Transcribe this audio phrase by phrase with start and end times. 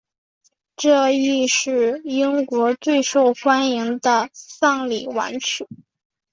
[0.77, 5.67] 这亦是英国最受欢迎的丧礼挽曲。